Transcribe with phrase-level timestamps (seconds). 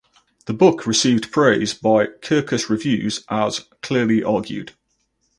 [0.47, 4.71] The book received praise by "Kirkus Reviews" as "clearly argued".